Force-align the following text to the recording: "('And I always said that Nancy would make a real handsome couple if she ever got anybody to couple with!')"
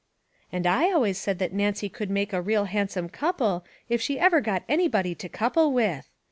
"('And 0.51 0.65
I 0.65 0.91
always 0.91 1.19
said 1.19 1.37
that 1.37 1.53
Nancy 1.53 1.93
would 1.99 2.09
make 2.09 2.33
a 2.33 2.41
real 2.41 2.65
handsome 2.65 3.07
couple 3.07 3.63
if 3.87 4.01
she 4.01 4.17
ever 4.19 4.41
got 4.41 4.63
anybody 4.67 5.13
to 5.13 5.29
couple 5.29 5.71
with!')" 5.71 6.09